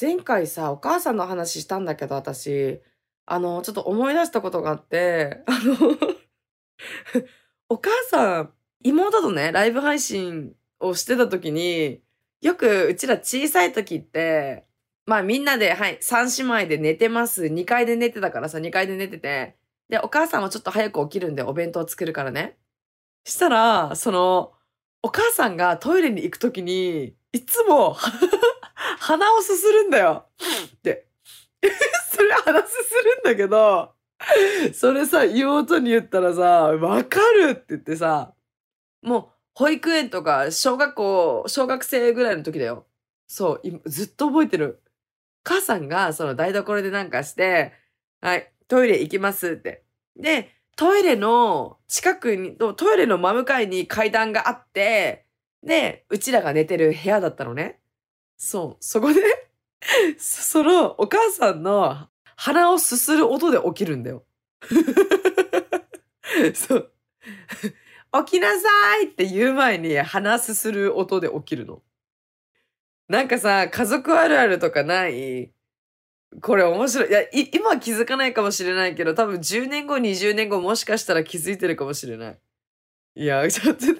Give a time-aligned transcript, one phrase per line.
[0.00, 2.80] 前回さ、お母さんの話したんだけど、私、
[3.26, 5.98] あの、ちょっと思い出したことがあって、 あの、
[7.68, 12.00] お母さん、妹とね、ライブ配信をしてた時に、
[12.40, 14.66] よくうちら小さい時って、
[15.06, 17.44] まあみんなで、はい、三姉妹で寝てます。
[17.44, 19.56] 2階で寝てたからさ、2階で寝てて。
[19.88, 22.56] で、お母さんはちょっと早く起きるんでお弁当作るからね。
[23.24, 24.52] したら、その、
[25.02, 27.96] お母さんがトイレに行く時に、いつも、
[29.08, 30.26] 鼻をすするんだよ。
[30.76, 31.06] って。
[32.12, 33.94] それ鼻すするんだけど、
[34.74, 36.42] それさ、妹に言ったらさ、
[36.76, 38.34] わかるって言ってさ、
[39.00, 42.86] もう、保育園とか、小学校、小学生ぐらいの時だよ。
[43.26, 44.82] そう、ずっと覚えてる。
[45.42, 47.72] 母さんが、その台所でなんかして、
[48.20, 49.84] はい、トイレ行きますって。
[50.16, 55.24] で、トイレの近くに、トイレの真向かいに階段があって、
[55.62, 57.77] で、うちらが寝てる部屋だったのね。
[58.38, 59.20] そう、そこで、
[60.18, 64.24] そそのお母さんの鼻をすする音で起きるんだよ。
[66.54, 66.92] そう。
[68.24, 71.82] 起きなさいって言う前に鼻すする音で起きるの。
[73.08, 75.52] なんかさ、家族あるあるとかない？
[76.42, 77.08] これ面白い。
[77.10, 82.40] いや、い今は気づかないかもしれないけど、多分10年後、20年後もしかしたら気づいてるかもしれない。
[83.16, 83.94] いや、ちょっとね。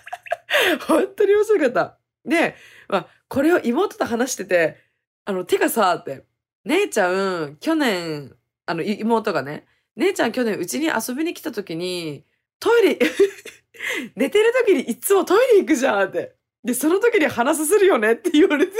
[0.88, 2.01] 本当に面白かった。
[2.24, 2.56] で、
[2.88, 4.76] まあ、これを妹と話してて、
[5.24, 6.24] あの、てかさ、って、
[6.64, 8.34] 姉ちゃん、去年、
[8.66, 12.24] あの、妹がね、姉ちゃん去年うちに遊びに来た時に、
[12.60, 12.98] トイレ、
[14.16, 16.36] 寝てる時にいつもトイレ行くじゃんって。
[16.64, 18.72] で、その時に鼻すするよねって言われて。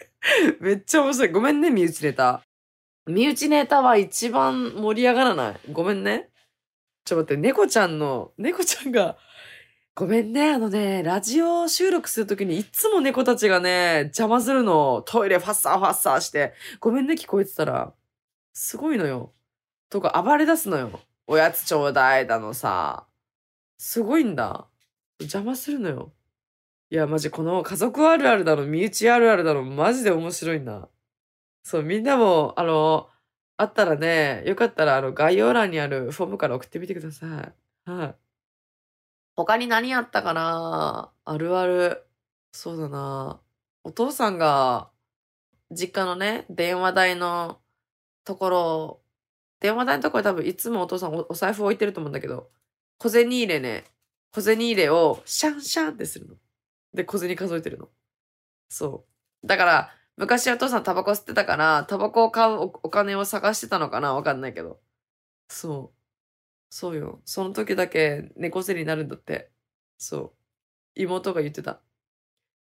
[0.60, 1.28] めっちゃ面白い。
[1.30, 2.42] ごめんね、身内ネタ。
[3.06, 5.60] 身内ネタは一番盛り上がらない。
[5.72, 6.30] ごめんね。
[7.04, 9.16] ちょっと待って、猫ちゃんの、猫ちゃんが、
[9.94, 15.02] ごめんね、あのね、ラジオ収録するときにいつも猫たちがね、邪魔するの。
[15.02, 16.54] トイレファッサーファッサーして。
[16.80, 17.92] ごめんね、聞こえてたら。
[18.54, 19.34] すごいのよ。
[19.90, 20.98] とか暴れ出すのよ。
[21.26, 23.06] おやつちょうだいだのさ。
[23.76, 24.66] すごいんだ。
[25.20, 26.12] 邪魔するのよ。
[26.90, 30.88] いや、マジこの家族あるあるだの、身内あるあるだの、マジで面白いんだ。
[31.64, 33.10] そう、みんなも、あの、
[33.58, 37.26] あったらね、よかったら、あの、概要欄にあるフォームから送ってみてくださ
[37.86, 37.90] い。
[37.90, 38.21] はい。
[39.36, 41.12] 他に何あったかな？
[41.24, 42.06] あるある。
[42.52, 43.40] そうだな。
[43.84, 44.90] お父さんが、
[45.70, 47.58] 実家のね、電話台の
[48.24, 49.00] ところ、
[49.60, 52.50] 電話台のところ多分いつもお父さんお財布置いてると思うんだけど、
[52.98, 53.84] 小銭入れね、
[54.32, 56.34] 小銭入れをシャンシャンってするの。
[56.92, 57.88] で、小銭数えてるの。
[58.68, 59.06] そ
[59.42, 59.46] う。
[59.46, 64.14] だから、昔お父さんタバコ吸ってたから、タバコを買うお金を探してたのかな？
[64.14, 64.78] わかんないけど。
[65.48, 66.01] そう。
[66.74, 67.20] そうよ。
[67.26, 69.50] その時だけ猫背になるんだって。
[69.98, 70.32] そう。
[70.94, 71.82] 妹が言ってた。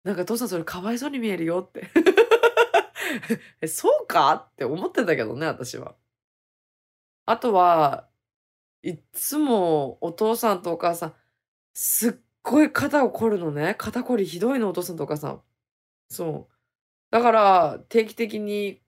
[0.03, 1.89] なんか父さんそれかわいそうに見えるよって。
[3.61, 5.95] え、そうかって思ってたけどね、私は。
[7.25, 8.09] あとは、
[8.83, 11.15] いっつもお父さんとお母さん、
[11.73, 13.75] すっごい肩を凝るのね。
[13.77, 15.41] 肩こりひどいの、お父さんとお母さん。
[16.09, 16.53] そう。
[17.11, 18.81] だから、定期的に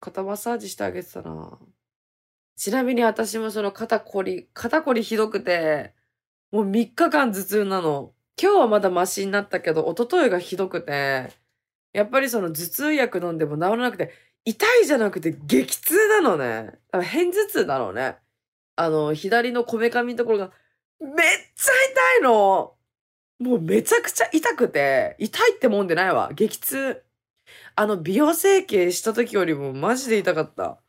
[0.00, 1.58] 肩マッサージしてあげてたな。
[2.56, 5.94] ちなみに私もその肩こり、肩こりひどくて、
[6.52, 8.12] もう3日間頭痛なの。
[8.40, 11.32] 今日はまだマシになったけど、一昨日がひどくて、
[11.92, 14.12] やっぱりその頭痛薬飲んでも治らなくて、
[14.44, 16.72] 痛いじゃなくて激痛なのね。
[16.90, 18.16] 多分偏頭痛だろうね。
[18.76, 20.52] あの、左のこめかみのところが、
[21.00, 21.72] めっちゃ
[22.18, 22.74] 痛いの
[23.40, 26.30] もうめちゃくちゃ痛くて、痛いってもんでないわ。
[26.34, 27.04] 激痛。
[27.76, 30.80] あの、美容整形した時よりもマジで痛かった。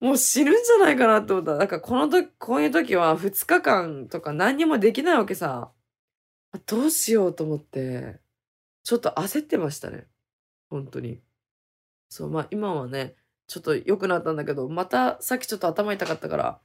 [0.00, 1.56] もう死ぬんじゃないかなって思った。
[1.56, 5.72] なんかこの時、こういう時は2日間とか何にもできないわけさ。
[6.66, 8.20] どうしようと思って、
[8.82, 10.06] ちょっと焦ってましたね。
[10.70, 11.20] 本当に。
[12.08, 16.60] そう、まあ今はね、ちょっと良くなったんだけど、またさっきちょっと頭痛かったから、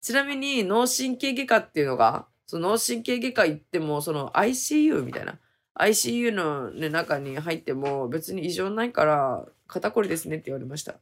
[0.00, 5.38] ちなみに脳神経外科っていうのが、その脳神経外科行っても、その ICU みたいな、
[5.78, 10.94] ICU の、ね、中に入っても別に異常ないから、肩こりですねって言われました。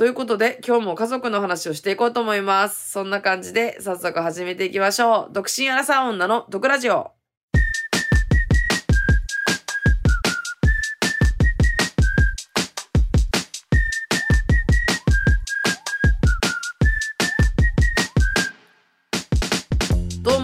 [0.00, 2.90] ということで、今日も家族の話をしていこうと思います。
[2.90, 5.32] そんな感じで、早速始めていきましょう。
[5.34, 7.19] 独身アラサー女の毒ラジオ。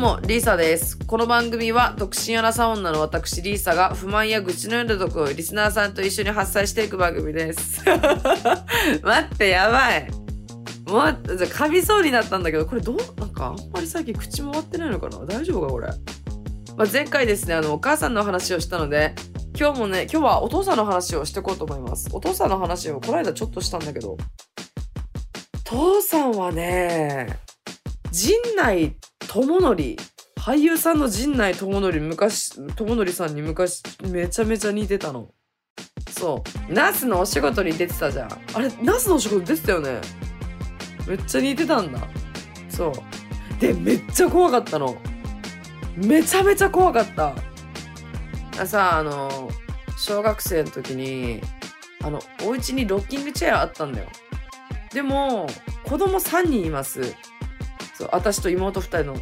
[0.07, 0.97] も、リーサです。
[1.05, 7.83] この番組は、独身アラサー女の私、リーサが不満や愚痴のようなとこをリスナーさんと一緒に発散していく番組です。
[9.03, 10.09] 待って、やばい。
[10.87, 15.19] もう、じゃ噛みそうになったんだけど、これどう、なんかあんまり最近口回ってないのかな？
[15.27, 15.89] 大丈夫か、これ？
[16.77, 19.13] まあ、前回ですね、あの、お母さんの話をしたので、
[19.59, 22.09] 今日もね、今日はお父さんの話をしていこうと思います。
[22.13, 24.17] お父さんの話をこの間ちょっとしたんだけど、
[25.65, 27.41] 父さんはね、
[28.13, 28.95] 陣内
[29.37, 29.97] 智則、
[30.41, 35.29] 俳優さんの陣内智則、昔、智則さんに昔、めちゃめちゃ似てたの。
[36.09, 36.73] そう。
[36.73, 38.31] ナスのお仕事に出てたじゃん。
[38.55, 40.01] あれ、ナスのお仕事出てたよね。
[41.07, 42.01] めっちゃ似てたんだ。
[42.71, 43.61] そう。
[43.61, 44.97] で、めっちゃ怖かったの。
[45.97, 47.35] めちゃめちゃ怖かった。
[48.59, 49.51] あさ、あの、
[49.99, 51.43] 小学生の時に、
[52.03, 54.09] あの、お家にロッキングチェアあったんだよ。
[54.95, 55.47] でも、
[55.85, 57.15] 子供3人います。
[57.97, 59.17] そう、私と妹2人の、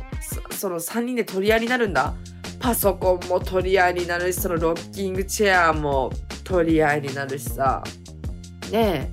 [0.51, 2.15] その3人で取り合いになるんだ。
[2.59, 6.11] パソコンも取り合いになるし、そのロッキングチェアも
[6.45, 7.83] 取り合いになるしさ。
[8.71, 9.09] で、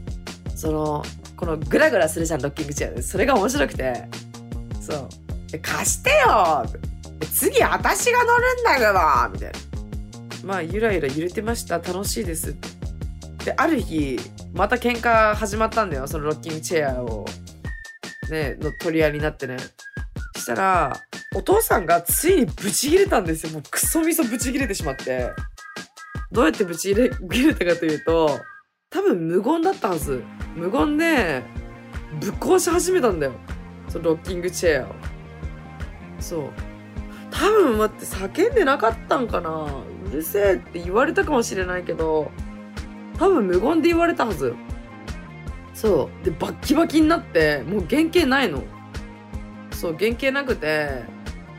[0.56, 1.04] その、
[1.36, 3.02] このグラグラするじゃん、ロッキングチェアで。
[3.02, 4.08] それが面白くて。
[4.80, 5.10] そう。
[5.62, 6.66] 貸してよ
[7.34, 9.60] 次私が乗るんだけどみたいな。
[10.46, 11.80] まあ、ゆらゆら揺れてました。
[11.80, 12.56] 楽しいです。
[13.46, 14.18] で、ある日、
[14.54, 16.08] また喧嘩始まったんだよ。
[16.08, 17.25] そのロッキングチェアを、
[18.31, 19.57] ね、の取り合いになってね。
[20.42, 20.94] したら、
[21.36, 23.54] お父さんがついにブチ切れたんですよ。
[23.54, 25.30] もうクソみそブチ切れてしまって。
[26.31, 28.39] どうやってブチ切れ切れたかというと、
[28.89, 30.24] 多分無言だったはず。
[30.56, 31.44] 無言で、
[32.19, 33.33] ぶっ壊し始めたんだよ。
[33.88, 34.95] そのロッキングチェアを。
[36.19, 36.50] そう。
[37.30, 39.50] 多分待って叫んでなかったんかな
[40.06, 42.31] うるせえって言われたかもしれないけど、
[43.18, 44.56] 多分無言で言われたはず。
[45.74, 46.26] そう。
[46.26, 48.64] で、バッキバキになって、もう原型ないの。
[49.72, 51.04] そう、原型なくて、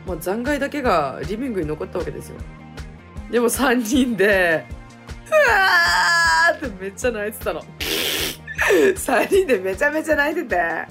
[0.05, 2.35] まあ、残骸だけがリビングに残ったわけですよ。
[3.31, 4.65] でも3人で、
[5.29, 7.61] うわってめっちゃ泣いてたの。
[8.95, 10.87] 3人でめちゃめちゃ泣いてて。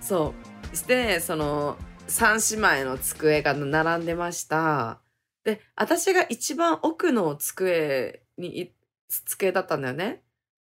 [0.00, 0.34] そ
[0.72, 0.76] う。
[0.76, 1.76] して、その、
[2.08, 5.00] 3姉妹の机が並んでました。
[5.44, 8.72] で、私が一番奥の机に、
[9.08, 10.22] 机だったんだよね。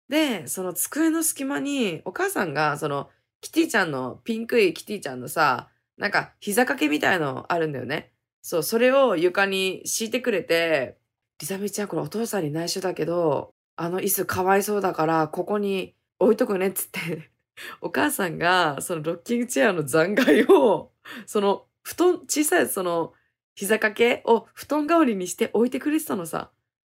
[0.09, 3.09] で、その机の隙間に、お母さんが、その、
[3.41, 8.11] キティちゃんの、ピンクいキティちゃんのさ、なんか、膝掛けみたいのあるんだよね。
[8.41, 10.97] そう、それを床に敷いてくれて、
[11.39, 17.31] リザミちゃんこれお父さんに内緒だけど、あの椅子かわいそうだから、ここに置いとくねっつって、
[17.81, 20.91] お母さんが、そのロッキングチェアの残骸を、
[21.25, 23.13] その、布団、小さいその、
[23.55, 26.51] 膝掛けを布団代わりにして置いてくれてたのさ。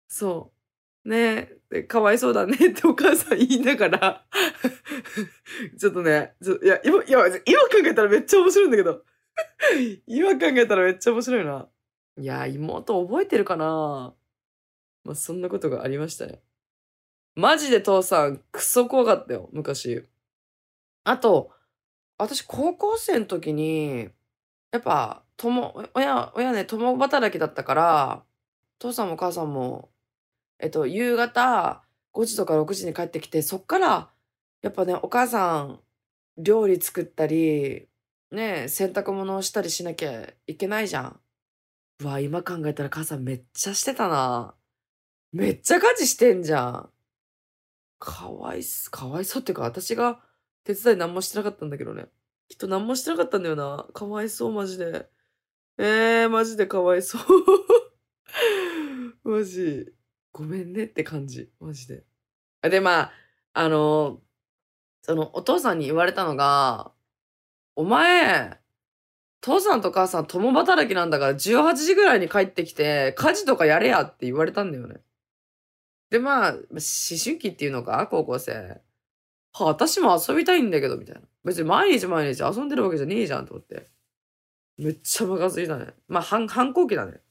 [0.08, 0.57] そう。
[1.08, 4.26] ねえ、かわいそうだねってお母さん言いながら、
[5.80, 9.04] ちょっとね、ちょいや、今、いや、今考えたらめっちゃ面白いんだけど。
[10.06, 11.70] 今考えたらめっちゃ面白いな。
[12.18, 14.14] いや、妹覚えてるかな
[15.06, 16.42] まあ、そんなことがありましたね。
[17.36, 20.06] マジで父さん、クソ怖かったよ、昔。
[21.06, 21.54] あと、
[22.18, 24.10] 私、高校生の時に、
[24.72, 28.24] やっぱ、友、親、親ね、共働きだったから、
[28.80, 29.90] 父さんも母さんも、
[30.60, 31.84] えっと、夕方
[32.14, 34.10] 5時とか6時に帰ってきて、そっから、
[34.62, 35.80] やっぱね、お母さん、
[36.38, 37.88] 料理作ったり、
[38.32, 41.20] ね、洗濯物をしたりしなきゃいけないじゃん。
[42.00, 44.56] うわ、今考えたら母さんめっちゃしてたな。
[45.32, 46.90] めっちゃ家事してんじゃん。
[48.00, 50.22] かわいす、かわいそうっていうか、私が
[50.64, 52.08] 手伝い何もしてなかったんだけどね。
[52.50, 53.88] きっと何もしてなかったんだよな。
[53.94, 55.08] かわいそう、マジで。
[55.78, 57.22] えー、マジでかわいそう。
[59.24, 59.97] マジ。
[60.38, 61.50] ごめんねって感じ。
[61.60, 62.04] マジで。
[62.62, 63.12] で、まあ、
[63.54, 64.22] あの、
[65.02, 66.92] その、お父さんに言われたのが、
[67.76, 68.60] お前、
[69.42, 75.02] 父さんと母さん共働きなんだから18時ぐらいに帰ってきて、家事とかやれやって言われたんだよね。
[76.12, 78.80] で、まあ、思春期っていうのか、高校生。
[79.54, 81.22] は、私も遊びたいんだけど、みたいな。
[81.46, 83.88] 別に毎日毎日遊んでるわけじゃねえじゃん、と思って。
[84.78, 85.96] めっちゃムカついたね。
[86.08, 87.22] まあ、反、反抗期だね。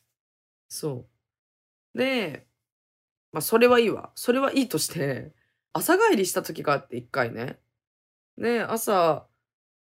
[0.69, 1.07] そ
[1.95, 1.99] う。
[1.99, 2.47] で、
[3.37, 4.13] まあ、それはいいわ。
[4.15, 5.31] それはいいとして、
[5.75, 7.59] 朝帰りした時があって、一回ね。
[8.39, 9.29] で、朝、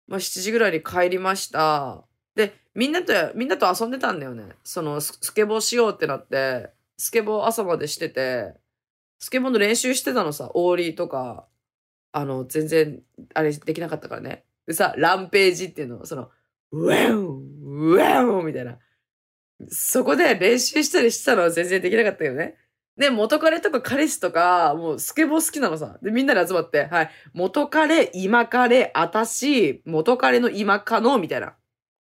[0.09, 2.05] まあ、7時ぐらいに帰りました。
[2.35, 4.49] で、みんなと、みんなと遊んでたんだよね。
[4.65, 8.53] その、スケボーしようってなって、スケボー朝までしてて、
[9.21, 11.47] スケボーの練習してたのさ、オーリーとか、
[12.11, 13.01] あの、全然、
[13.33, 14.45] あれできなかったからね。
[14.67, 16.33] でさ、ランページっていうの、その、
[16.73, 18.81] ウェンウェンみたいな。
[19.69, 22.59] そこで練習したりしてたのは全然できなかったけどね。
[22.97, 25.99] で、元彼とか彼氏とか、もうスケボー好きなのさ。
[26.03, 27.11] で、みんなで集まって、はい。
[27.35, 31.57] 元彼、今彼、あたし、元彼の今かの、みたいな。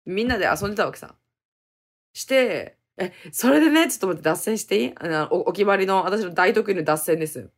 [0.06, 1.16] みんなで遊んでたわけさ。
[2.14, 4.94] して、え、それでね、ちょっと待って、脱線していい？
[4.96, 7.52] あのおお決まりの、私の大得意の脱線です。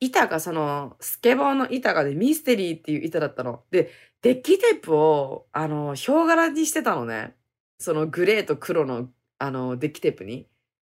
[0.00, 3.62] 板がその、スケボーの板がね、ミステリーっていう板だったの。
[3.70, 7.36] で、デッキテープを、あの、ヒョウ柄にしてたのね。
[7.78, 10.48] そのグレーと黒の、あの、デッキテープに。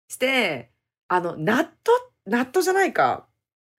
[0.08, 0.71] して、
[1.14, 1.92] あの、ナット
[2.24, 3.28] ナットじゃないか。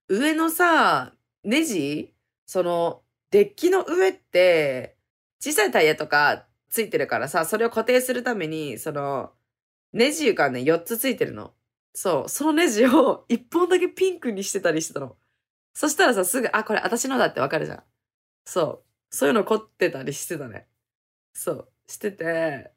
[0.08, 1.14] 上のさ、
[1.44, 2.14] ネジ？
[2.46, 4.98] その、デッキの上って、
[5.40, 9.32] 小さいタイヤとかついてるからさ、それを固定するために、その、
[9.94, 11.56] ネジがね、4つついてるの。
[11.96, 12.30] そう。
[12.30, 15.18] そのネジを 1本だけピンクにしてたりしてたの。
[15.74, 17.84] そしたらさ、すぐ、あ、これ私のだってわかるじゃん。
[18.46, 18.86] そう。
[19.10, 20.68] そういうの凝ってたりしてたね。
[21.34, 21.72] そう。
[21.88, 22.72] してて。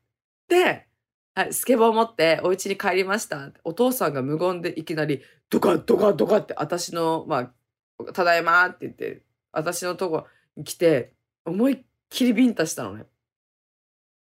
[0.49, 0.89] で、
[1.37, 3.51] はい、スケボー持ってお家に帰りました。
[3.63, 7.53] お父さんが無言でいきなり、ドカドカドカって私の、ま
[8.01, 9.21] あ、ただいまって言って、
[9.53, 10.27] 私のとこ
[10.57, 11.13] に来て、
[11.45, 13.05] 思いっきりビンタしたのね。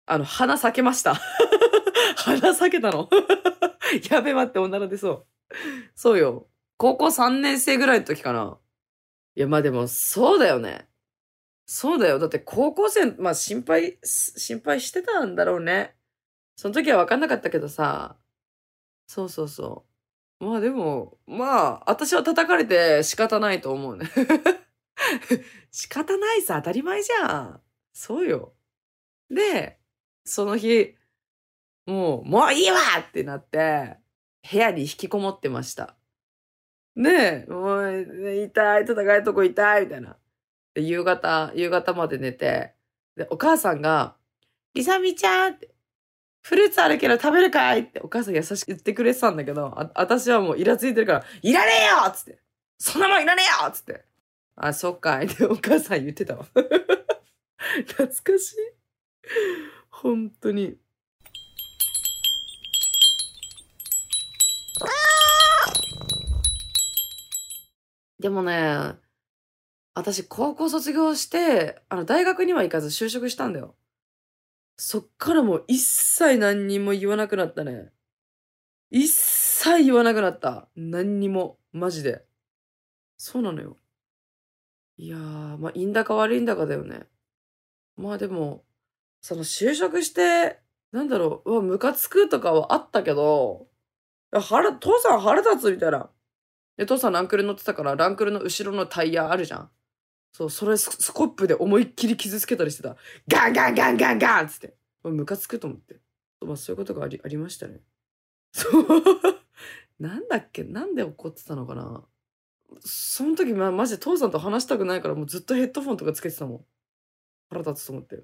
[0.06, 1.16] あの、鼻裂けました。
[2.16, 3.10] 鼻裂けたの。
[4.10, 5.26] やべ、待って、女の出そう。
[5.94, 6.48] そうよ。
[6.78, 8.58] 高校3年生ぐらいの時かな。
[9.36, 10.88] いや、まあでも、そうだよね。
[11.66, 12.20] そうだよ。
[12.20, 15.98] だって高校生、まあ心配、心配してたんだろうね。
[16.62, 18.18] その時は分かんなかったけどさ。
[19.08, 19.84] そうそうそ
[20.40, 20.46] う。
[20.46, 24.06] まあでも、まあ、私は叩かれて仕方ないと思うね。
[25.72, 27.62] 仕方ないさ、当たり前じゃん。
[27.94, 28.54] そうよ。
[29.32, 29.80] で、
[30.24, 30.96] その日、
[31.88, 33.98] もう、もういいわってなって、
[34.52, 35.98] 部屋に引きこもってました。
[36.96, 40.16] ねえ、もう、痛い、戦いとこ痛い、みたいな。
[40.76, 42.76] 夕方、夕方まで寝て、
[43.16, 44.16] で、お母さんが、
[44.76, 45.71] りさみちゃんって、
[46.42, 52.40] フルーツあるけど食べるかいってお母さん優しく言ってくれてたんだけど、あ、私はもうイラついてるから、いらねえよっつって、
[52.78, 54.04] そんなもんいらねえよっつって、
[54.56, 56.46] あ、そっかいって お母さん言ってたわ。
[56.54, 58.56] 懐かしい。
[59.90, 60.78] 本当に。
[68.20, 68.96] でもね、
[69.94, 73.76] 私高校卒業して、あの大学には行かず就職したんだよ。
[74.84, 77.92] そっからもう一切何にも言わなくなったね。
[78.90, 80.70] 一切言わなくなった。
[80.76, 81.60] 何にも。
[81.72, 82.26] マジで。
[83.16, 83.78] そうなのよ。
[84.98, 87.06] いやー、まあいいんだか悪いんだかだよね。
[87.96, 88.66] まあでも、
[89.22, 90.60] その就職して、
[90.92, 93.68] なんだろう、うわ、ムカつくとかはあったけど、
[94.32, 96.10] 腹、父さん腹立つみたいな。
[96.78, 99.72] で、父さんランクル乗ってたから、ランクルの後ろのタイヤあるじゃん。
[100.34, 102.96] そう、それスコップで思いっきり傷つけたりしてた。
[103.28, 104.76] ガンガンガンガンガンつって。
[105.04, 106.00] ムカつくと思って。
[106.42, 107.82] まあそういうことがありありましたね。
[108.54, 108.86] そう。
[110.00, 110.64] なんだっけ？
[110.64, 112.06] なんで怒ってたのかな？
[112.80, 116.66] その時、ま、マジで父さんと話したくないからもうずっとヘッドフォンとかつけてたもん。
[117.50, 118.24] 腹立つと思って。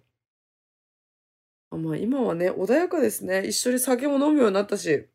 [1.72, 3.46] あまあ今はね、穏やかですね。
[3.46, 5.10] 一緒に酒も飲むようになったし。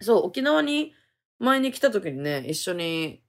[0.00, 0.94] そう、沖縄に
[1.40, 3.23] 前に来た時にね、一緒に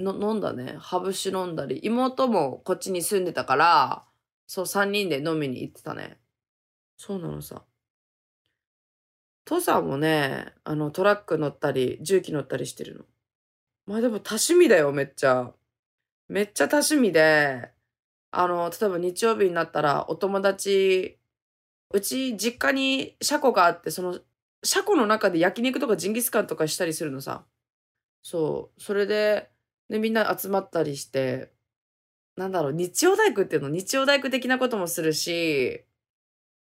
[0.00, 0.76] 飲んだね。
[0.78, 1.80] ハブ酒飲んだり。
[1.82, 4.04] 妹もこっちに住んでたから、
[4.46, 6.18] そう、三人で飲みに行ってたね。
[6.96, 7.64] そうなのさ。
[9.44, 13.04] 父さんもね、あの、トラック乗ったり、重機乗ったりしてるの。
[13.86, 15.52] まあでも多趣味だよ、めっちゃ。
[16.28, 17.72] めっちゃ多趣味で、
[18.30, 21.18] あの、例えば日曜日になったらお友達、
[21.92, 24.20] うち実家に車庫があって、その
[24.62, 27.44] 車庫の中で焼肉とかジンギスカンとかしたりするのさ。
[28.22, 28.82] そう。
[28.82, 29.49] それで、
[29.90, 31.52] で、みんな集まったりして、
[32.36, 35.84] なんだろう、日曜大工っていうの日曜大工的なこともするし、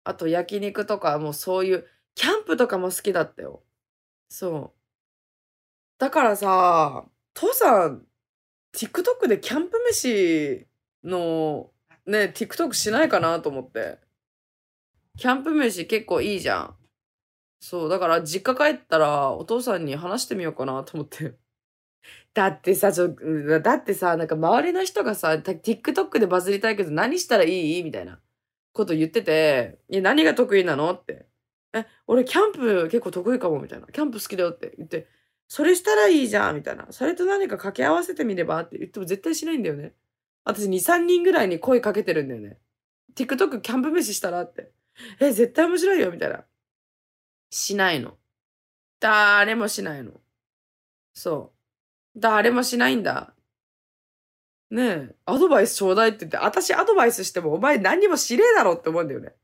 [0.05, 3.63] あと焼肉とかもうそういう、キャンプとかも好きだったよ。
[4.29, 4.79] そう。
[5.99, 8.07] だからさ、父さん、
[8.75, 10.67] TikTok でキャンプ飯
[11.05, 11.71] の、
[12.07, 13.99] ね、TikTok しないかなと思って。
[15.19, 16.77] キャンプ飯結構いいじゃん。
[17.61, 21.37] そう、だから実家帰ったらお父さんに話してみようかなと思って。
[22.35, 23.09] だってさ、ちょ、
[23.61, 27.83] だってさ、なんか周りの人がさ、TikTok でバズりたいけど何したらいい？
[27.83, 28.21] みたいな
[28.73, 30.93] こと言ってて、いや、何が得意なの？
[30.93, 31.27] って。
[31.75, 33.87] え、俺キャンプ結構得意かもみたいな。
[33.87, 35.09] キャンプ好きだよって言って、
[35.49, 36.87] それしたらいいじゃんみたいな。
[36.91, 39.95] それと何か掛け合わせてみればって言っても絶対しないんだよね。
[40.45, 42.59] 私2、3人ぐらいに声かけてるんだよね。
[43.15, 44.73] TikTok キャンプ飯したらって。
[45.21, 46.45] え、絶対面白いよみたいな。
[47.51, 48.19] しないの。
[49.01, 50.21] 誰もしないの。
[51.15, 51.62] そう。
[52.17, 53.35] 誰もしないんだ。
[54.71, 59.35] ねえ、アドバイスちょうだいって言って、私アドバイスしてもお前何にもしねえだろって思うんだよね。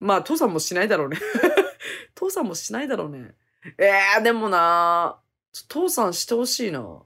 [0.00, 1.18] まあ、父さんもしないだろうね。
[2.14, 3.34] 父さんもしないだろうね。
[3.78, 5.20] ええでもな
[5.68, 7.02] 父さんしてほしいな。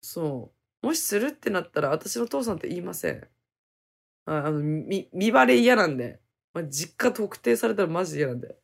[0.00, 0.52] そ
[0.82, 0.86] う。
[0.86, 3.28] もしするってなったら、私の父さんって言いません。
[4.26, 6.20] ああの、み、見バレ嫌なんで。
[6.52, 8.56] まあ、実家特定されたらマジで嫌なんで。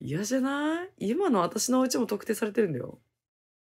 [0.00, 1.08] 嫌じゃない？
[1.10, 3.00] 今の私のお家も特定されてるんだよ。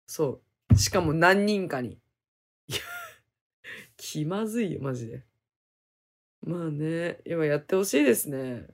[0.07, 0.44] そう。
[0.77, 1.99] しかも何人かに。
[3.97, 5.25] 気まずいよ、マジで。
[6.41, 8.67] まあね、今やってほしいですね。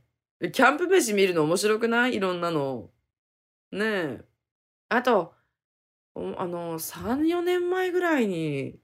[0.51, 2.15] キャンプ飯見るの面白くない？
[2.15, 2.91] いろんなの。
[3.72, 4.25] ねえ。
[4.89, 5.34] あと、
[6.15, 8.79] あの、3、4年前ぐらいに、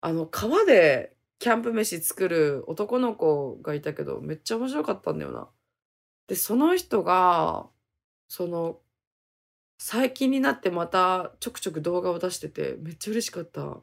[0.00, 5.50] あの、川でキャンプ飯作る男の子がいたけど、めっちゃ面白かったんだよな。
[6.28, 7.70] で、その人が、
[8.28, 8.80] その、
[9.84, 13.62] 最近になってまたちょくちょく動画を出してて、めっちゃ嬉しかった。
[13.62, 13.80] うわあ、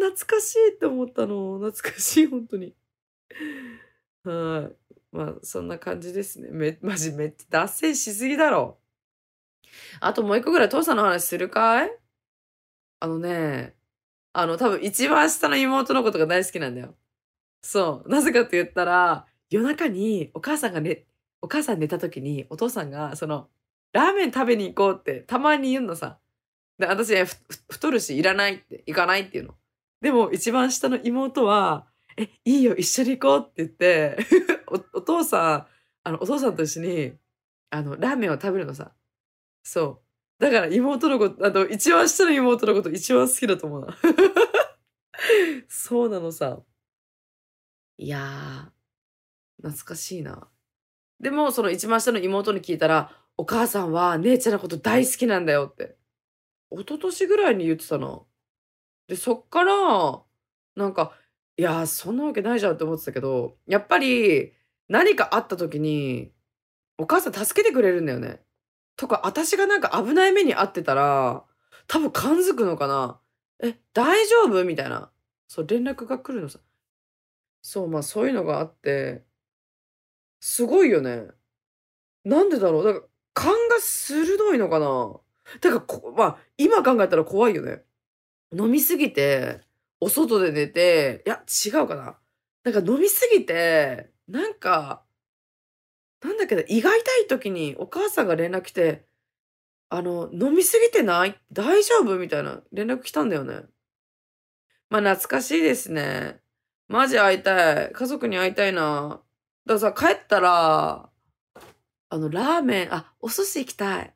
[0.00, 1.58] 懐かしいって思ったの。
[1.58, 2.76] 懐かしい、本当に。
[4.22, 4.96] はい。
[5.10, 6.50] まあ、そんな感じですね。
[6.52, 8.78] め、マジめっちゃ脱線しすぎだろ。
[9.98, 11.90] あともう一個ぐらい父さんの話するかい？
[13.00, 13.74] あのね、
[14.32, 16.94] あの、多分一番下の妹のことが大好きなんだよ。
[17.62, 18.08] そう。
[18.08, 21.04] なぜかって言ったら、夜中にお母さんがね、
[21.42, 23.48] お母さん寝た時にお父さんが、その、
[23.92, 26.18] ラーメン食べに行こうってたまに言うのさ。
[26.78, 27.14] で、私、
[27.68, 29.54] 太るしいらないって、行かないっていうの。
[30.00, 34.16] でも一番下の妹は、え、いいよ、一緒に行こうって言って
[34.94, 35.66] お、お父さん、
[36.04, 37.12] あの、お父さんと一緒に、
[37.70, 38.92] あの、ラーメンを食べるのさ。
[39.62, 40.02] そ
[40.38, 40.42] う。
[40.42, 43.96] だから妹のこと、あと、一番下の妹のこと一番好きだと思うな。
[45.68, 46.60] そうなのさ。
[47.98, 50.48] いやー、懐かしいな。
[51.20, 55.96] でも、その一番下の妹に聞いたら、お母さんは姉ちゃんのこと大好きなんだよって。
[56.70, 58.20] 一昨年ぐらいに言ってたな。
[59.08, 60.22] で、そっから、
[60.76, 61.16] なんか、
[61.56, 64.52] いや、そんなわけないじゃんって思ってたけど、やっぱり、
[64.88, 66.34] 何かあった時に、
[66.98, 68.42] お母さん助けてくれるんだよね。
[68.96, 71.46] とか、私がなんか危ない目に遭ってたら、
[71.86, 73.22] 多分感づくのかな。
[73.62, 75.10] え、大丈夫みたいな。
[75.48, 76.60] そう、連絡が来るのさ。
[77.62, 79.24] そう、まあそういうのがあって、
[80.40, 81.28] すごいよね。
[82.24, 82.84] なんでだろう。
[82.84, 83.09] だから、
[83.40, 85.18] 勘が鋭いのかな？
[85.60, 87.82] てか、こまあ、今考えたら怖いよね。
[88.52, 89.62] 飲みすぎて、
[89.98, 92.18] お外で寝て、いや、違うかな。
[92.64, 95.04] なんか飲みすぎて、なんか、
[96.22, 99.06] なんだけど、胃が痛い時にお母さんが連絡来て、
[99.88, 101.40] あの、飲みすぎてない？
[101.50, 102.18] 大丈夫？
[102.18, 103.62] みたいな連絡来たんだよね。
[104.90, 106.40] まあ、懐かしいですね。
[106.88, 107.92] マジ会いたい。
[107.92, 109.22] 家族に会いたいな。
[109.64, 111.09] だからさ、帰ったら、
[112.10, 114.14] あの、ラーメン、あ、お寿司行きたい。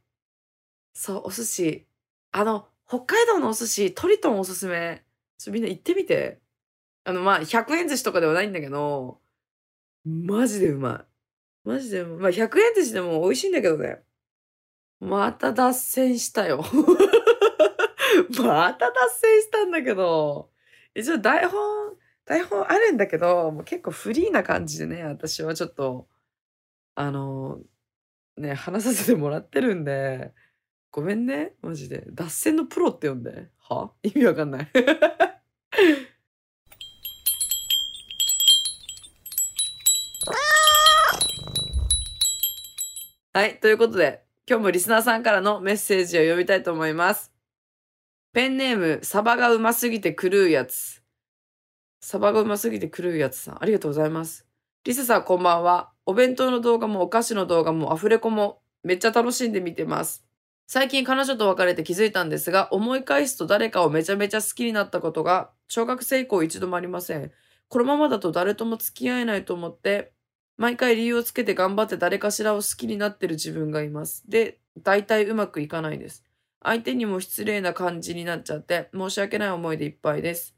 [0.95, 1.87] そう、お寿司。
[2.33, 5.05] あの、北海道のお寿司、トリトンおすすめ。
[5.39, 6.41] ちょ、みんな行ってみて。
[7.05, 9.21] あの、まあ、100円寿司とかではないんだけど、
[10.05, 11.07] マジでうま
[11.65, 11.69] い。
[11.69, 12.19] マジでうまい。
[12.19, 14.03] まあ、100円寿司でも美味しいんだけどね。
[15.01, 16.65] また脱線したよ。
[18.43, 20.51] また脱線したんだけど、
[20.95, 26.09] 一応台本、台本あるんだけど、もう結構フリーな感じでね、私はちょっと、
[26.95, 27.61] あの、
[28.37, 30.33] ね、話させてもらってるんで、
[30.91, 32.05] ごめんね、マジで。
[32.13, 33.49] 脱線のプロって呼んで。
[33.59, 33.93] は？
[34.03, 34.69] 意味わかんない。
[43.33, 43.59] はい。
[43.59, 47.33] ということで、今日もリスナーさんからのメッセージを読みたいと思います。
[48.33, 51.03] ペンネーム、サバがうますぎて狂うやつ。
[52.01, 54.47] サバがうますぎて狂うやつさん、ありがとうございます。
[54.85, 55.93] リスさんこんばんは。
[56.05, 60.27] お弁当の動画もお菓子の動画もアフレコもめっちゃ楽しんで見てます。
[60.67, 67.33] 最近彼女と別れて気づいたんですが、思い返すと誰かをめちゃめちゃ好きになったことが、小学生以降一度もありません。
[67.69, 70.13] このままだと誰とも付き合えないと思って、
[70.59, 74.29] 毎回理由をつけて頑張って誰かしらを好きになってる自分がいます。
[74.29, 76.27] で、大体うまくいかないです。
[76.63, 80.54] 相手にも失礼な感じになっちゃって、申し訳ない思いでいっぱいです。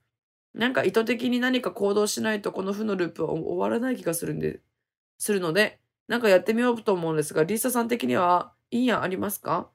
[0.57, 4.61] なんか意図的に何か行動しないとこの負のループは終わらない気がするんで、
[5.19, 9.71] するので、なんかやってみようと思うんですが、リーサさん的にはいい案ありますか？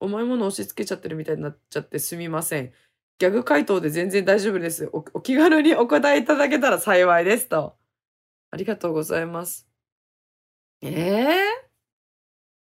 [0.00, 2.72] 重いもの押し付けちゃってるみたいになっちゃってすみません。
[3.18, 5.04] ギャグ回答で全然大丈夫ですお。
[5.14, 7.76] お気軽にお答えいただけたら幸いですと。
[8.50, 9.68] ありがとうございます。
[10.80, 11.28] ええ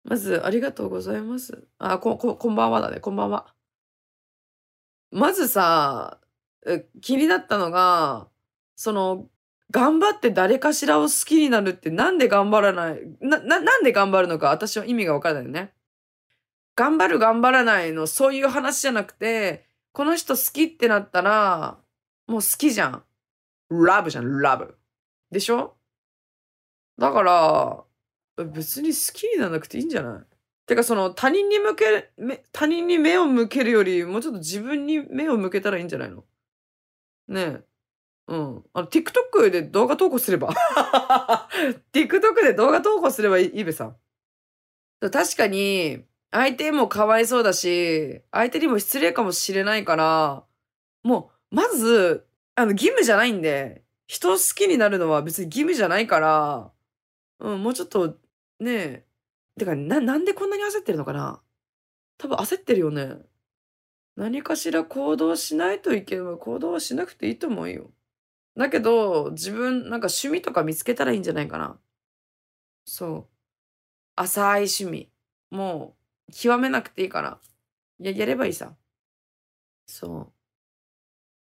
[0.06, 1.68] ー、まず、ありがとうございます。
[1.80, 3.00] あ、こ、こ、こんばんはだね。
[3.00, 3.56] こんばんは。
[5.10, 6.20] まずさ、
[7.01, 8.28] 気になったのが、
[8.75, 9.28] その、
[9.71, 15.73] 頑張って誰かしらを好きになるってなんで頑張らない、な、な、なんで頑張るのか私は意味がわからないよね。
[16.75, 21.78] 頑張る頑張らないのそういう話じゃなくて、この人好きってなったら、
[22.28, 23.04] もう好きじゃん。
[23.69, 24.78] ラブじゃん、ラブ。
[25.32, 25.75] でしょ？
[26.99, 27.84] だから、
[28.45, 30.23] 別に好きにならなくていいんじゃない？
[30.67, 32.12] てかその他人に向け、
[32.51, 36.23] 他人に目を向けるより、もうちょっと自分に目を向けたらいいんじゃないの？
[37.27, 37.63] ねえ。
[38.27, 38.63] うん。
[38.73, 40.49] あの、TikTok で動画投稿すれば
[41.93, 43.97] TikTok で動画投稿すればいいべさん。
[45.11, 50.43] 確かに、相手もかわいそうだし、相手にも失礼かもしれないから、
[51.03, 56.71] もう、まず、あの、義務じゃないんで、人を好きになるのは別に義務じゃないから、
[57.39, 58.17] うん、もうちょっと、
[58.59, 59.05] ねえ。
[59.59, 61.41] てか、な、なんでこんなに焦ってるのかな
[62.17, 63.17] 多分焦ってるよね。
[64.15, 66.38] 何かしら行動しないといけない。
[66.38, 67.91] 行動はしなくていいと思うよ。
[68.58, 71.80] だけど、自分、なんか趣味とか見つけたらいいんじゃないかな。
[72.86, 73.30] そう。
[74.15, 75.12] 浅い趣味。
[75.51, 75.95] も
[76.30, 77.39] う、極めなくていいから。
[77.99, 78.75] いや、やればいいさ。
[79.88, 80.34] そう。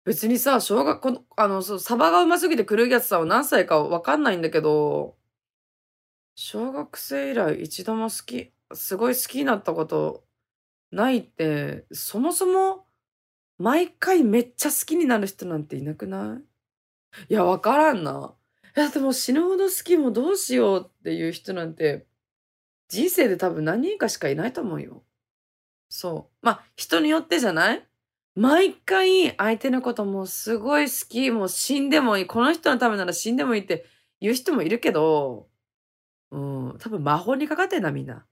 [0.05, 5.17] 別にさ、小学校、あの、そう、サバがうますぎて狂うやつさんは何歳かわかんないんだけど、
[6.35, 10.25] 小学生以来一度も好き、すごい好きになったこと
[10.93, 12.87] ないって、そもそも
[13.59, 16.41] 毎回めっちゃ好きになる人なんていなくな
[17.29, 17.33] い？
[17.33, 18.35] いや、わからんな。
[18.77, 22.07] いや、でも死ぬほど好きもどうしようっていう人なんて、
[22.89, 25.03] 人生で多分何人かしかいないと思うよ。
[25.89, 26.47] そう。
[26.47, 27.87] まあ、人によってじゃない？
[28.35, 33.85] 毎回相手のこともすごい好き、もう死んでもいい、この人のためなら死んでもいいって
[34.21, 35.49] 言う人もいるけど、
[36.31, 38.25] うん、多分魔法にかかってんな、みんな。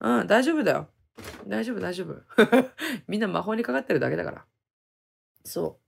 [0.00, 0.88] うん、大丈夫だよ。
[1.46, 2.22] 大丈夫、大丈夫。
[3.08, 4.46] みんな魔法にかかってるだけだから。
[5.44, 5.80] そ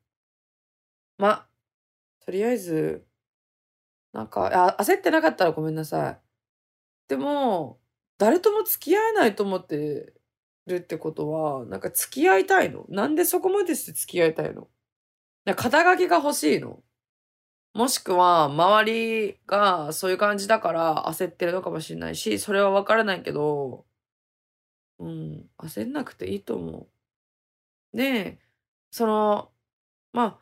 [1.19, 1.23] う。
[1.23, 1.47] ま、
[2.25, 3.07] とりあえず、
[4.13, 6.21] なんか、あ焦ってなかったらごめんなさい。
[7.09, 7.81] でも、
[8.19, 10.15] 誰とも付き合えないと思って
[10.67, 12.87] るってことは、なんか付き合いたいの？
[12.89, 14.69] なんでそこまでして付き合いたいの？
[15.57, 16.83] 肩書きが欲しいの？
[17.75, 23.85] もしくは、周りがそういう感じだから焦ってるのかもしれないし、それはわからないけど、
[24.99, 26.89] うん、焦んなくていいと思
[27.93, 27.97] う。
[27.97, 28.39] で、
[28.91, 29.51] その、
[30.13, 30.39] まあ、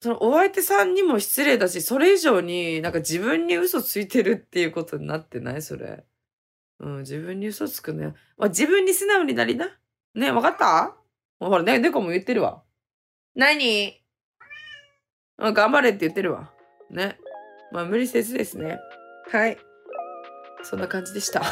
[0.00, 5.62] そのお相手さんにも失礼だし、それ以上になんか自分に嘘ついてるっていうことになってない？
[5.62, 6.04] それ。
[6.80, 8.14] うん、自分に嘘つくね。
[8.36, 9.76] まあ、自分に素直になりな。
[10.14, 10.96] ね、わかった？
[11.40, 12.62] ほら、ね、猫も言ってるわ。
[13.34, 14.00] 何？
[15.38, 16.52] 頑張れって言ってるわ。
[16.90, 17.18] ね。
[17.72, 18.78] まあ、無理せずですね。
[19.30, 19.58] はい。
[20.62, 21.42] そんな感じでした。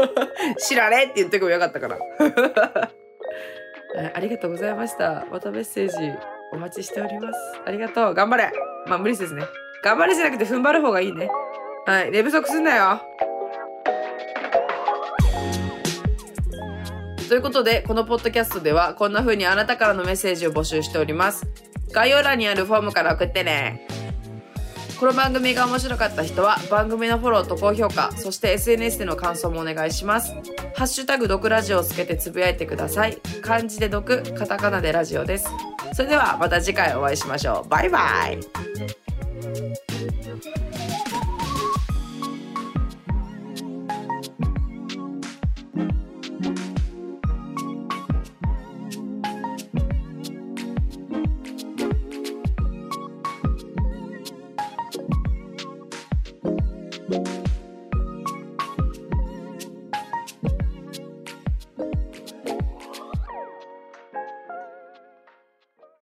[0.58, 1.98] 知られって言ってくれよかったから。
[4.14, 5.24] ありがとうございました。
[5.30, 5.96] またメッセージ
[6.52, 7.38] お待ちしております。
[7.64, 8.14] ありがとう。
[8.14, 8.52] 頑張れ。
[8.86, 9.44] まあ無理ですね。
[9.82, 11.30] 頑張れじゃなくて踏ん張る方がいいね。
[11.86, 12.10] はい。
[12.10, 13.00] 寝不足すんなよ。
[17.28, 21.46] ということで、このポッドキャストでは、こんな風にあなたからのメッセージを募集しております。
[21.92, 23.86] 概要欄にあるフォームから送ってね。
[24.98, 30.32] この番組が面白かった人は、番組のフォローと高評価、そして SNS での感想もお願いします。
[30.74, 33.18] ハッシュタグ毒ラジオをつけてつぶやいてください。
[33.42, 35.48] 漢字で毒、カタカナでラジオです。
[35.92, 37.68] それではまた次回お会いしましょう。
[37.68, 39.05] バイバイ。